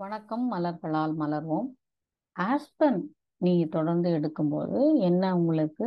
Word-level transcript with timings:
வணக்கம் 0.00 0.42
மலர்களால் 0.52 1.12
மலர்வோம். 1.20 1.68
ஆஸ்பன் 2.36 2.98
நீங்கள் 3.44 3.70
தொடர்ந்து 3.76 4.08
எடுக்கும்போது 4.16 4.78
என்ன 5.08 5.22
உங்களுக்கு 5.38 5.86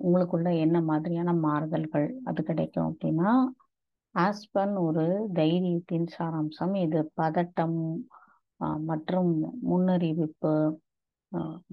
உங்களுக்குள்ள 0.00 0.50
என்ன 0.64 0.76
மாதிரியான 0.90 1.32
மாறுதல்கள் 1.46 2.06
அது 2.30 2.42
கிடைக்கும் 2.50 2.88
அப்படின்னா 2.90 3.30
ஆஸ்பன் 4.14 4.74
ஒரு 4.86 5.04
தைரியத்தின் 5.40 6.06
சாராம்சம். 6.16 6.74
இது 6.86 7.00
பதட்டம் 7.22 7.78
மற்றும் 8.90 9.32
முன்னறிவிப்பு 9.70 10.54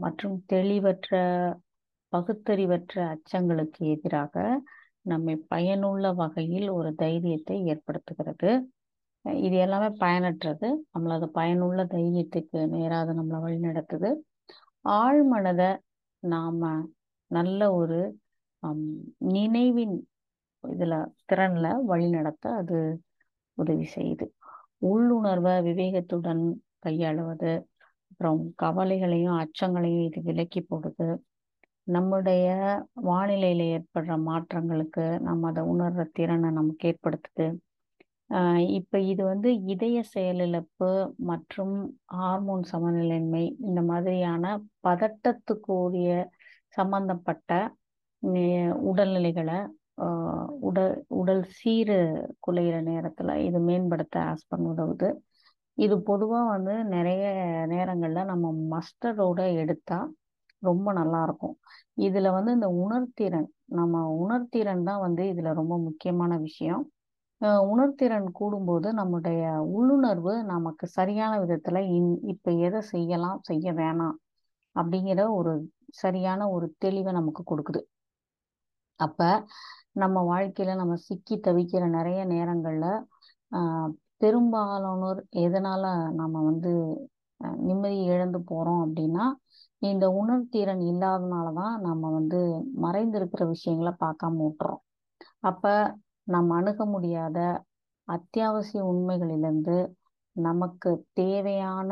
மற்றும் 0.05 0.37
தெளிவற்ற 0.55 1.13
பகுத்தறிவற்ற 2.13 2.95
அச்சங்களுக்கு 3.15 3.81
எதிராக 3.95 4.35
நம்மை 5.11 5.37
பயனுள்ள 5.53 6.05
வகையில் 6.23 6.69
ஒரு 6.79 6.91
தைரியத்தை 7.05 7.57
ஏற்படுத்துகிறது. 7.73 8.51
இது 9.25 9.55
எல்லாமே 9.57 9.89
பயனற்றது. 10.01 10.67
நம்மளை 10.93 11.13
அது 11.17 11.27
பயனுள்ள 11.37 11.81
தைரியத்துக்கு 11.93 12.59
நேராக 12.75 13.13
நம்மளை 13.13 13.39
வழிநடத்துது 13.45 14.09
ஆழ்மனதை 14.85 15.69
நாம 16.23 16.61
நல்ல 17.31 17.61
ஒரு 17.73 17.99
நினைவின் 19.33 19.95
இதுல 20.63 20.93
திறன்ல 21.29 21.67
வழிநடத்த 21.91 22.45
அது 22.61 22.79
உதவி 23.57 23.85
செய்யுது. 23.95 24.25
உள்ளுணர்வை 24.89 25.53
விவேகத்துடன் 25.67 26.43
கையாளுவது 26.85 27.51
அப்புறம் 28.11 28.41
கவலைகளையும் 28.63 29.37
அச்சங்களையும் 29.43 30.05
இது 30.09 30.19
விலக்கி 30.21 30.61
போடுது. 30.63 31.07
நம்முடைய 31.87 32.47
வானிலையில 33.07 33.67
ஏற்படுற 33.75 34.15
மாற்றங்களுக்கு 34.27 35.05
நம்ம 35.27 35.47
அதை 35.51 35.63
உணர்ற 35.73 36.03
திறனை 36.17 36.49
நமக்கு 36.51 36.87
ஏற்படுத்துது. 36.91 37.47
இப்போ 38.79 38.97
இது 39.11 39.21
வந்து 39.23 39.49
இதய 39.73 39.97
செயலிழப்பு 40.13 40.89
மற்றும் 41.29 41.75
ஹார்மோன் 42.17 42.63
சமநிலையின்மை 42.71 43.43
இந்த 43.67 43.81
மாதிரியான 43.81 44.43
பதட்டத்துக்குரிய 44.87 46.09
சம்பந்தப்பட்ட 46.77 47.51
உடல்நிலைகளை 48.89 49.57
உடல் 50.67 50.93
உடல் 51.21 51.43
சீர் 51.59 51.95
குலையிற 52.45 52.75
நேரத்தில் 52.91 53.33
இது 53.47 53.59
மேம்படுத்த 53.69 54.15
ஆஸ்பன் 54.31 54.67
உதவுது. 54.71 55.09
இது 55.77 55.95
பொதுவாக 56.09 56.45
வந்து 56.55 56.73
நிறைய 56.95 57.23
நேரங்களில் 57.73 58.29
நம்ம 58.31 58.51
மஸ்டரோட 58.73 59.41
எடுத்தால் 59.63 60.09
ரொம்ப 60.63 60.87
நல்லா 60.99 61.19
இருக்கும் 61.27 61.55
இதில் 62.07 62.35
வந்து 62.37 62.51
இந்த 62.57 62.69
உணர்திறன் 62.83 63.49
நம்ம 63.79 64.01
உணர்திறன் 64.23 64.87
தான் 64.89 65.03
வந்து 65.07 65.23
இதில் 65.33 65.57
ரொம்ப 65.59 65.75
முக்கியமான 65.87 66.33
விஷயம். 66.47 66.83
உணர்திறன் 67.41 68.27
கூடும்போது 68.39 68.87
நம்முடைய 68.91 69.41
உள்ளுணர்வு 69.75 70.33
நமக்கு 70.43 70.85
சரியான 70.87 71.33
விதத்துல 71.39 71.81
இன் 71.97 72.11
இப்ப 72.27 72.51
எதை 72.67 72.81
செய்யலாம் 72.91 73.39
செய்ய 73.41 73.73
வேணாம் 73.73 74.17
அப்படிங்கிற 74.75 75.21
ஒரு 75.31 75.53
சரியான 75.93 76.41
ஒரு 76.49 76.65
தெளிவை 76.85 77.11
நமக்கு 77.11 77.43
கொடுக்குது. 77.51 77.81
அப்ப 78.99 79.21
நம்ம 79.93 80.17
வாழ்க்கையில 80.23 80.75
நம்ம 80.75 80.95
சிக்கி 81.05 81.35
தவிக்கிற 81.39 81.83
நிறைய 81.89 82.19
நேரங்கள்ல 82.25 82.85
பெரும்பாலானோர் 84.21 85.19
எதனால 85.45 85.83
நம்ம 86.11 86.41
வந்து 86.43 86.71
நிம்மதியை 87.39 87.65
நிம்மதி 87.67 87.99
இழந்து 88.05 88.39
போறோம் 88.49 88.81
அப்படின்னா 88.85 89.25
இந்த 89.81 90.05
உணர்திறன் 90.21 90.81
இல்லாதனாலதான் 90.91 91.75
நம்ம 91.79 92.09
வந்து 92.09 92.39
மறைந்திருக்கிற 92.81 93.43
விஷயங்களை 93.47 93.93
பார்க்காம 93.99 94.41
விட்டுறோம். 94.41 94.81
அப்ப 95.41 95.65
நாம் 96.29 96.49
அணுக 96.49 96.85
முடியாத 96.85 97.37
அத்தியாவசிய 98.07 98.81
உண்மைகளிலிருந்து 98.83 99.77
நமக்கு 100.35 100.91
தேவையான 101.13 101.91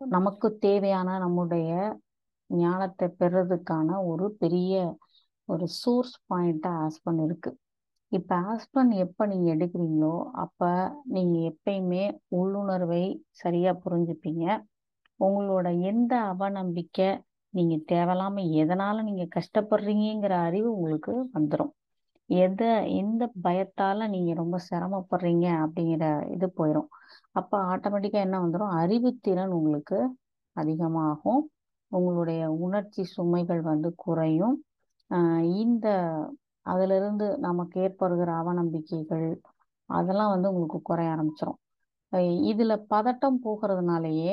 நமக்கு 0.00 0.48
தேவையான 0.58 1.08
நம்முடைய 1.18 1.70
ஞானத்தை 2.50 3.06
பெறுறதுக்கான 3.20 3.98
ஒரு 4.06 4.26
பெரிய 4.34 4.72
ஒரு 5.48 5.66
சோர்ஸ் 5.80 6.16
பாயிண்ட்டாக 6.28 6.82
ஆஸ்பன் 6.84 7.20
இருக்குது 7.26 7.58
இப்போ 8.12 8.34
ஆஸ்பன் 8.46 8.90
எப்போ 9.04 9.22
நீங்கள் 9.26 9.52
எடுக்கிறீங்களோ 9.54 10.14
அப்போ 10.42 10.70
நீங்கள் 11.06 11.46
எப்பயுமே 11.50 12.02
உள்ளுணர்வை 12.38 13.04
சரியாக 13.32 13.80
புரிஞ்சுப்பீங்க. 13.84 14.44
உங்களோட 15.20 15.66
எந்த 15.82 16.12
அவநம்பிக்கை 16.32 17.08
நீங்கள் 17.54 17.86
தேவையில்லாமல் 17.86 18.52
எதனால் 18.62 19.06
நீங்கள் 19.08 19.34
கஷ்டப்படுறீங்கங்கிற 19.36 20.34
அறிவு 20.48 20.68
உங்களுக்கு 20.76 21.14
வந்துடும் 21.34 21.72
எதை 22.38 22.68
எந்த 22.98 23.22
பயத்தால 23.44 24.08
நீங்க 24.08 24.32
ரொம்ப 24.34 24.56
சிரமப்படுறீங்க 24.68 25.46
அப்படிங்கிற 25.64 26.04
இது 26.34 26.46
போயிடும் 26.58 26.88
அப்ப 27.34 27.52
ஆட்டோமேட்டிக்கா 27.72 28.20
என்ன 28.26 28.36
வந்துடும் 28.44 28.74
அறிவுத்திறன் 28.80 29.54
உங்களுக்கு 29.58 29.98
அதிகமாகும். 30.56 31.42
உங்களுடைய 31.92 32.42
உணர்ச்சி 32.64 33.02
சுமைகள் 33.14 33.62
வந்து 33.62 33.88
குறையும். 33.96 34.56
இந்த 35.62 35.86
அதிலிருந்து 36.66 37.26
நமக்கு 37.38 37.76
ஏற்படுகிற 37.80 38.30
அவநம்பிக்கைகள் 38.42 39.26
அதெல்லாம் 39.88 40.32
வந்து 40.34 40.50
உங்களுக்கு 40.50 40.80
குறைய 40.82 41.14
ஆரம்பிச்சிடும் 41.14 41.58
இதுல 42.50 42.72
பதட்டம் 42.90 43.38
போகிறதுனாலயே 43.44 44.32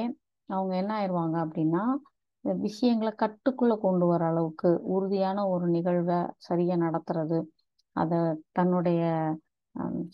அவங்க 0.50 0.74
என்ன 0.76 0.92
ஆயிடுவாங்க 1.00 1.36
அப்படின்னா 1.46 1.84
விஷயங்களை 2.66 3.12
கட்டுக்குள்ள 3.16 3.74
கொண்டு 3.78 4.06
வர 4.06 4.24
அளவுக்கு 4.26 4.70
உறுதியான 4.96 5.46
ஒரு 5.54 5.66
நிகழ்வை 5.76 6.20
சரியா 6.40 6.76
நடத்துறது 6.78 7.40
அதை 7.96 8.20
தன்னுடைய 8.52 9.02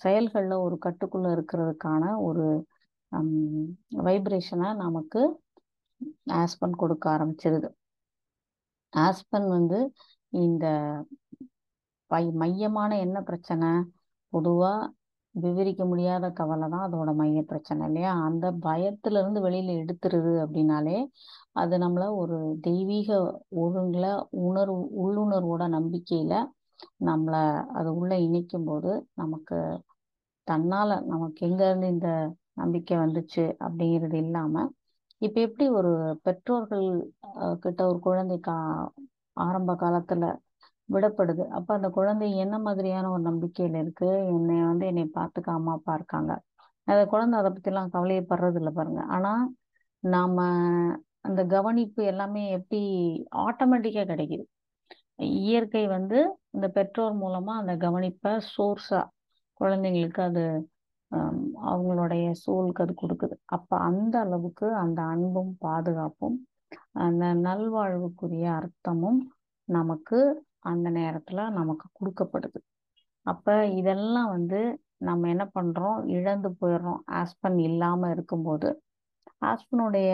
செயல்களில் 0.03 0.55
ஒரு 0.65 0.75
கட்டுக்குள்ள 0.85 1.27
இருக்கிறதுக்கான 1.35 2.03
ஒரு 2.27 2.45
வைப்ரேஷனை 4.07 4.69
நமக்கு 4.83 5.21
ஆஸ்பன் 6.39 6.75
கொடுக்க 6.75 7.05
ஆரம்பிச்சிருது. 7.15 7.69
ஆஸ்பன் 8.93 9.47
வந்து 9.49 9.79
இந்த 10.33 10.65
பை 12.11 12.23
மையமான 12.41 12.91
என்ன 13.05 13.17
பிரச்சனை? 13.21 13.69
பொதுவாக 14.33 14.89
விவரிக்க 15.35 15.83
முடியாத 15.85 16.25
கவலை 16.31 16.67
தான் 16.69 16.85
அதோட 16.87 17.09
மைய 17.15 17.39
பிரச்சனை 17.49 17.81
இல்லையா? 17.87 18.11
அந்த 18.27 18.45
பயத்துல 18.65 19.19
இருந்து 19.21 19.39
வெளியில 19.47 19.71
எடுத்துருது 19.81 20.33
அப்படின்னாலே 20.45 20.97
அது 21.53 21.75
நம்மள 21.77 22.05
ஒரு 22.21 22.37
தெய்வீக 22.67 23.09
ஒழுங்குல 23.63 24.07
உணர்வு 24.45 24.77
உள்ளுணர்வோட 25.05 25.63
நம்பிக்கையில 25.77 26.33
நம்மள 27.05 27.35
அது 27.73 27.89
உள்ள 27.95 28.13
இணைக்கும் 28.19 28.65
போது 28.65 28.91
நமக்கு 29.13 29.57
தன்னால 30.47 30.97
நமக்கு 31.05 31.39
எங்க 31.47 31.61
இருந்து 31.65 31.87
இந்த 31.87 32.09
நம்பிக்கை 32.53 32.95
வந்துச்சு 32.97 33.43
அப்படிங்கிறது 33.59 34.17
இல்லாம 34.17 34.55
இப்ப 35.21 35.39
எப்படி 35.41 35.65
ஒரு 35.71 35.91
பெற்றோர்கள் 36.23 36.87
கிட்ட 37.59 37.81
ஒரு 37.87 37.99
குழந்தை 37.99 38.37
கா 38.39 38.55
ஆரம்ப 39.37 39.71
காலத்துல 39.75 40.25
விடப்படுது 40.89 41.43
அப்ப 41.49 41.69
அந்த 41.73 41.89
குழந்தை 41.89 42.27
என்ன 42.37 42.55
மாதிரியான 42.59 43.09
ஒரு 43.11 43.23
நம்பிக்கையில 43.23 43.79
இருக்கு? 43.83 44.09
என்னை 44.35 44.57
வந்து 44.63 44.85
என்னை 44.85 45.05
பார்த்துக்க 45.15 45.49
அம்மா 45.51 45.73
அப்பா 45.73 45.93
இருக்காங்க. 45.93 46.31
அந்த 46.87 47.03
குழந்தை 47.05 47.35
அதை 47.39 47.49
பத்தி 47.51 47.69
எல்லாம் 47.69 47.93
கவலையப்படுறது 47.93 48.59
இல்லை 48.61 48.71
பாருங்க. 48.73 49.01
ஆனா 49.07 49.31
நாம 50.03 50.37
அந்த 51.21 51.41
கவனிப்பு 51.45 52.01
எல்லாமே 52.03 52.43
எப்படி 52.49 52.81
ஆட்டோமேட்டிக்கா 53.45 54.03
கிடைக்குது. 54.05 54.43
இயற்கை 55.43 55.83
வந்து 55.87 56.19
இந்த 56.55 56.67
பெற்றோர் 56.77 57.13
மூலமா 57.23 57.53
அந்த 57.61 57.73
கவனிப்பை 57.85 58.31
சோர்ஸா 58.53 59.01
குழந்தைங்களுக்கு 59.59 60.21
அது 60.29 60.43
அவங்களுடைய 61.71 62.25
சூழலுக்கு 62.43 62.83
அது 62.85 62.93
கொடுக்குது. 63.01 63.35
அப்போ 63.55 63.75
அந்த 63.89 64.15
அளவுக்கு 64.25 64.67
அந்த 64.83 64.99
அன்பும் 65.13 65.53
பாதுகாப்பும் 65.65 66.37
அந்த 67.05 67.25
நல்வாழ்வுக்குரிய 67.45 68.45
அர்த்தமும் 68.59 69.19
நமக்கு 69.67 70.19
அந்த 70.71 70.87
நேரத்தில் 70.99 71.53
நமக்கு 71.59 71.87
கொடுக்கப்படுது. 71.99 72.59
அப்போ 73.25 73.53
இதெல்லாம் 73.79 74.29
வந்து 74.35 74.59
நம்ம 75.07 75.27
என்ன 75.33 75.45
பண்ணுறோம் 75.57 75.99
இழந்து 76.17 76.49
போயிடுறோம். 76.61 77.01
ஆஸ்பன் 77.19 77.57
இல்லாமல் 77.69 78.13
இருக்கும்போது 78.15 78.69
ஆஸ்பனுடைய 79.51 80.11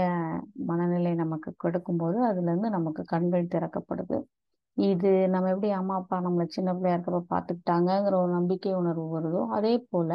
மனநிலை 0.69 1.12
நமக்கு 1.24 1.50
கெடுக்கும்போது 1.63 2.18
அதுலேருந்து 2.30 2.69
நமக்கு 2.77 3.01
கண்கள் 3.13 3.51
திறக்கப்படுது. 3.56 4.18
இது 4.77 5.09
நம்ம 5.27 5.50
எப்படி 5.50 5.69
அம்மா 5.71 5.95
அப்பா 5.95 6.18
நம்மளை 6.21 6.45
சின்ன 6.50 6.69
பிள்ளையா 6.73 6.95
இருக்கப்ப 6.95 7.21
பார்த்துக்கிட்டாங்கங்கிற 7.31 8.15
ஒரு 8.18 8.31
நம்பிக்கை 8.31 8.73
உணர்வு 8.75 9.06
வருதோ 9.15 9.41
அதே 9.50 9.73
போல 9.89 10.12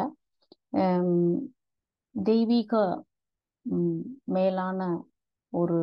தெய்வீக 2.15 2.73
மேலான 4.27 4.79
ஒரு 5.53 5.77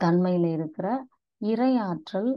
தன்மையில 0.00 0.50
இருக்கிற 0.52 0.86
இறையாற்றல் 1.40 2.30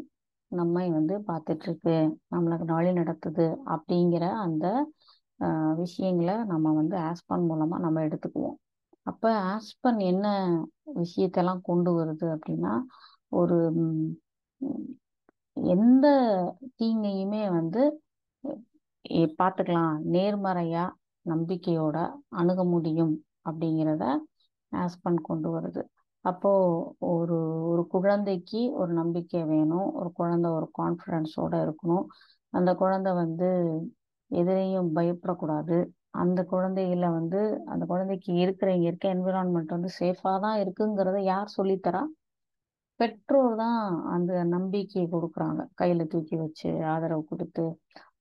நம்மை 0.51 0.85
வந்து 0.89 1.15
பார்த்துட்டு 1.27 1.65
இருக்கு 1.67 1.95
நம்மளுக்கு 2.33 2.65
வழி 2.71 2.91
நடத்துது 2.93 3.45
அப்படிங்கிற 3.73 4.25
அந்த 4.45 4.65
விஷயங்களை 5.81 6.35
நம்ம 6.45 6.71
வந்து 6.73 6.95
ஆஸ்பன் 7.09 7.45
மூலமா 7.49 7.77
நம்ம 7.79 8.03
எடுத்துக்குவோம். 8.07 8.57
அப்ப 9.05 9.23
ஆஸ்பன் 9.51 9.99
என்ன 10.11 10.27
விஷயத்தெல்லாம் 10.99 11.61
கொண்டு 11.61 11.91
வருது 11.99 12.27
அப்படின்னா 12.35 12.73
ஒரு 13.31 13.57
எந்த 15.57 16.07
தீங்கையுமே 16.79 17.43
வந்து 17.49 17.81
பார்த்துக்கலாம். 19.39 19.93
நேர்மறையா 20.13 20.83
நம்பிக்கையோட 21.25 21.97
அணுக 22.39 22.61
முடியும் 22.73 23.13
அப்படிங்கிறத 23.47 24.05
ஆஸ்பன் 24.71 25.19
கொண்டு 25.21 25.49
வருது. 25.49 25.81
அப்போ 26.25 26.51
ஒரு 27.11 27.37
ஒரு 27.71 27.83
குழந்தைக்கு 27.93 28.61
ஒரு 28.81 28.91
நம்பிக்கை 28.93 29.41
வேணும். 29.51 29.87
ஒரு 29.99 30.09
குழந்தை 30.13 30.49
ஒரு 30.51 30.67
கான்ஃபிடென்ஸோட 30.79 31.53
இருக்கணும். 31.65 32.05
அந்த 32.53 32.71
குழந்தை 32.75 33.11
வந்து 33.13 33.49
எதிரையும் 34.31 34.89
பயப்படக்கூடாது. 34.97 35.77
அந்த 36.23 36.39
குழந்தையில 36.51 37.05
வந்து 37.19 37.39
அந்த 37.65 37.83
குழந்தைக்கு 37.85 38.31
இருக்கிற 38.43 38.69
இங்கே 38.75 38.89
இருக்க 38.89 39.07
என்விரான்மெண்ட் 39.15 39.75
வந்து 39.75 39.91
சேஃபாக 39.99 40.37
தான் 40.45 40.59
இருக்குங்கிறத 40.63 41.19
யார் 41.25 41.55
சொல்லித்தரா? 41.57 42.03
பெற்றோர் 42.97 43.55
தான் 43.55 44.05
அந்த 44.05 44.43
நம்பிக்கையை 44.43 45.11
கொடுக்குறாங்க. 45.11 45.65
கையில 45.81 46.07
தூக்கி 46.07 46.35
வச்சு 46.35 46.85
ஆதரவு 46.85 47.23
கொடுத்து. 47.23 47.63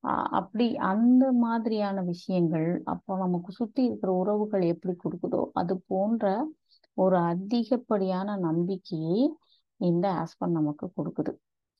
அ- 0.05 0.27
அப்படி 0.39 0.77
அந்த 0.77 1.33
மாதிரியான 1.33 2.03
விஷயங்கள் 2.03 2.83
அப்போ 2.85 3.17
நமக்கு 3.17 3.53
சுத்தி 3.53 3.85
இருக்கிற 3.85 4.13
உறவுகள் 4.13 4.63
எப்படி 4.63 4.97
கொடுக்குதோ 4.97 5.45
அது 5.53 5.83
போன்ற 5.87 6.49
ஒரு 6.95 7.17
அதிகப்படியான 7.17 8.37
நம்பிக்கையை 8.37 9.37
இந்த 9.77 10.13
ஆஸ்பன் 10.13 10.51
நமக்கு 10.51 10.93
கொடுக்குது. 10.97 11.35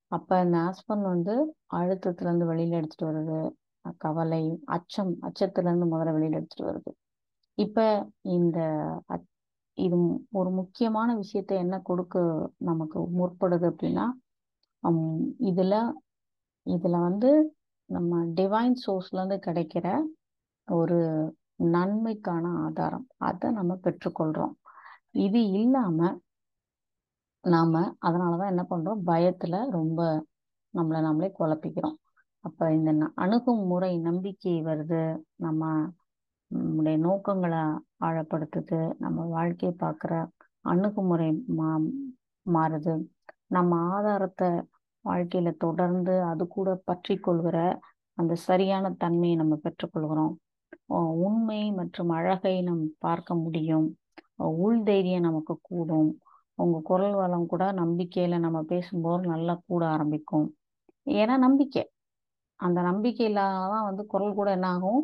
அப்ப 0.09 0.41
இந்த 0.43 0.59
ஆஸ்பன் 0.59 1.03
வந்து 1.03 1.57
அழுத்தத்துல 1.75 2.21
இருந்து 2.21 2.55
வெளியில 2.55 2.71
எடுத்துட்டு 2.71 3.15
வருது. 3.15 3.51
கவலை 3.99 4.63
அச்சம் 4.65 5.17
அச்சத்துல 5.23 5.61
இருந்து 5.61 5.87
முதல்ல 5.87 6.09
வெளியில 6.09 6.31
எடுத்துட்டு 6.31 6.73
வருது. 6.73 6.93
இப்ப 7.55 8.09
இந்த 8.21 8.59
இது 9.79 9.97
ஒரு 10.33 10.51
முக்கியமான 10.53 11.09
விஷயத்த 11.17 11.53
என்ன 11.57 11.77
கொடுக்க 11.81 12.17
நமக்கு 12.63 12.99
முற்படுது 13.19 13.67
அப்படின்னா 13.71 14.07
ஹம், 14.83 15.03
இதுல 15.51 15.75
இதுல 16.67 16.97
வந்து 17.01 17.31
நம்ம 17.91 18.13
டிவைன் 18.35 18.77
சோர்ஸ்ல 18.83 19.19
இருந்து 19.19 19.39
கிடைக்கிற 19.47 19.87
ஒரு 20.69 20.99
நன்மைக்கான 21.73 22.45
ஆதாரம். 22.65 23.07
அதை 23.21 23.49
நம்ம 23.51 23.73
பெற்றுக்கொள்றோம். 23.85 24.55
இது 25.19 25.41
இல்லாம 25.55 26.01
நாம 27.45 27.75
அதனாலதான் 28.03 28.49
என்ன 28.49 28.65
பண்றோம்? 28.71 29.01
பயத்துல 29.07 29.57
ரொம்ப 29.71 30.01
நம்மளை 30.75 31.01
நாமளே 31.01 31.31
குழப்பிக்கிறோம். 31.39 31.97
அப்ப 32.45 32.71
இந்த 32.73 32.91
அணுகுமுறை 32.91 33.23
அணுகும் 33.25 33.63
முறை 33.67 33.93
நம்பிக்கை 34.01 34.55
வருது. 34.63 35.03
நம்ம 35.37 35.63
நம்முடைய 36.51 36.97
நோக்கங்களை 36.99 37.63
ஆழப்படுத்துது. 38.05 38.81
நம்ம 38.99 39.25
வாழ்க்கையை 39.27 39.75
பார்க்குற 39.85 40.13
அணுகுமுறை 40.65 41.29
மா 41.59 41.71
மாறுது. 42.47 42.95
நம்ம 43.49 43.79
ஆதாரத்தை 43.95 44.51
வாழ்க்கையில 45.05 45.51
தொடர்ந்து 45.57 46.15
அது 46.23 46.45
கூட 46.47 46.69
பற்றி 46.85 47.15
கொள்கிற 47.19 47.59
அந்த 48.19 48.35
சரியான 48.49 48.87
தன்மையை 49.03 49.37
நம்ம 49.37 49.55
பெற்றுக்கொள்கிறோம் 49.65 50.35
உண்மை 51.27 51.61
மற்றும் 51.73 52.11
அழகை 52.11 52.55
நம் 52.63 52.85
பார்க்க 52.99 53.35
முடியும். 53.35 53.87
உள் 54.65 54.81
தைரியம் 54.83 55.27
நமக்கு 55.29 55.55
கூடும். 55.63 56.11
உங்க 56.59 56.77
குரல் 56.85 57.17
வளம் 57.21 57.47
கூட 57.47 57.65
நம்பிக்கையில 57.73 58.39
நம்ம 58.39 58.59
பேசும்போது 58.63 59.25
நல்லா 59.33 59.55
கூட 59.71 59.83
ஆரம்பிக்கும். 59.87 60.47
ஏன்னா 61.07 61.35
நம்பிக்கை. 61.47 61.85
அந்த 62.61 62.79
நம்பிக்கை 62.83 63.25
இல்லாதான் 63.31 63.89
வந்து 63.91 64.03
குரல் 64.07 64.39
கூட 64.39 64.49
என்ன 64.51 64.69
ஆகும்? 64.77 65.03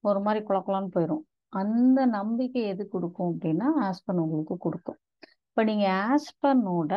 ஒரு 0.00 0.20
மாதிரி 0.20 0.44
குளக்குளான்னு 0.44 0.90
போயிடும் 0.94 1.24
அந்த 1.48 2.06
நம்பிக்கை 2.06 2.62
எது 2.62 2.88
கொடுக்கும் 2.88 3.30
அப்படின்னா 3.34 3.66
ஆஸ்பன் 3.80 4.16
உங்களுக்கு 4.16 4.56
கொடுக்கும். 4.56 4.98
இப்போ 5.48 5.64
நீங்கள் 5.64 5.98
ஆஸ்பனோட 6.06 6.92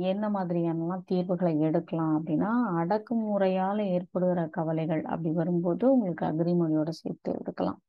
என்ன 0.00 0.28
மாதிரியானலாம் 0.30 1.02
தீர்வுகளை 1.04 1.60
எடுக்கலாம் 1.60 2.12
அப்படின்னா 2.18 2.50
அடக்குமுறையால் 2.76 3.84
ஏற்படுகிற 3.84 4.46
கவலைகள் 4.46 5.02
அப்படி 5.04 5.30
வரும்போது 5.30 5.92
உங்களுக்கு 5.92 6.24
அக்ரிமொழியோட 6.26 6.88
சேர்த்து 6.88 7.32
எடுக்கலாம். 7.38 7.80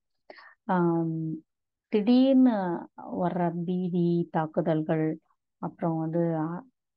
திடீர்னு 1.92 2.56
வர்ற 2.98 3.52
பீதி 3.66 4.28
தாக்குதல்கள் 4.32 5.20
அப்புறம் 5.58 5.98
வந்து 5.98 6.20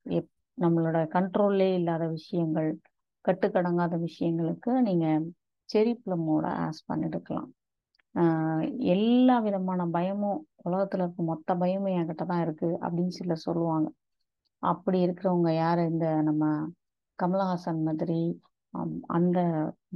எப்- 0.07 0.33
நம்மளோட 0.61 0.99
கண்ட்ரோல்லே 1.15 1.75
இல்லாத 1.75 2.07
விஷயங்கள் 2.09 2.79
கட்டுக்கடங்காத 3.29 4.07
விஷயங்களுக்கு 4.07 4.81
நீங்கள் 4.81 5.33
செரி 5.75 5.93
ப்ளம்மோட 6.05 6.47
ஆஸ்பன் 6.67 7.05
எடுக்கலாம் 7.09 7.51
எல்லா 8.95 9.37
விதமான 9.47 9.83
பயமும் 9.97 10.41
உலகத்துல 10.69 11.05
இருக்க 11.05 11.23
மொத்த 11.31 11.55
பயமும் 11.63 11.95
என்கிட்ட 11.99 12.25
தான் 12.33 12.43
இருக்கு 12.47 12.69
அப்படின்னு 12.85 13.15
சில 13.21 13.35
சொல்லுவாங்க. 13.47 13.89
அப்படி 14.63 14.99
இருக்கிறவங்க 15.07 15.51
யார்? 15.63 15.81
இந்த 15.93 16.07
நம்ம 16.29 16.45
கமலஹாசன் 17.19 17.81
மாதிரி 17.89 18.21
அந்த 19.17 19.39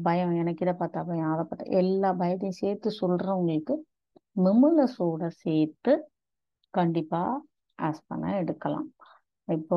பயம் 0.06 0.32
எனக்கு 0.40 0.64
இதை 0.66 0.74
பார்த்தா 0.82 1.00
பயம் 1.10 1.30
அதை 1.34 1.44
பார்த்தா 1.50 1.66
எல்லா 1.80 2.10
பயத்தையும் 2.22 2.60
சேர்த்து 2.62 2.88
சொல்றவங்களுக்கு 3.00 3.74
மிமுலஸோட 4.36 5.22
சேர்த்து 5.44 5.92
கண்டிப்பா 6.74 7.22
ஆஸ்பனை 7.78 8.30
எடுக்கலாம். 8.42 8.88
இப்போ 9.48 9.76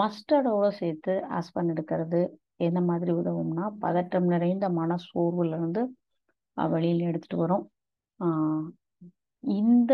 மஸ்டர்டோட 0.00 0.66
சேர்த்து 0.80 1.12
ஆஸ்பன் 1.38 1.70
எடுக்கிறது 1.74 2.20
என்ன 2.60 2.78
மாதிரி 2.80 3.12
உதவும்னா 3.12 3.64
பதட்டம் 3.82 4.28
நிறைந்த 4.32 4.66
மன 4.78 4.96
சோர்வுல 5.06 5.56
இருந்து 5.58 5.82
எடுத்துகிட்டு 6.56 7.08
எடுத்துட்டு 7.08 7.38
வரும். 7.42 7.64
இந்த 9.44 9.92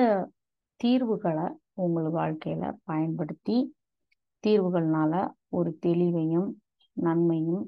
தீர்வுகளை 0.81 1.47
உங்கள் 1.85 2.09
வாழ்க்கையில 2.19 2.65
பயன்படுத்தி 2.85 3.57
தீர்வுகள்னால 4.45 5.15
ஒரு 5.51 5.71
தெளிவையும் 5.87 6.51
நன்மையும் 6.97 7.65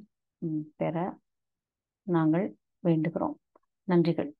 பெற 0.76 0.96
நாங்கள் 2.06 2.46
வேண்டுகிறோம். 2.84 3.36
நன்றிகள். 3.88 4.30